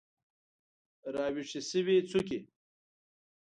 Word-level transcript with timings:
راویښې 1.13 1.59
شوي 1.69 1.95
څوکې 2.09 2.39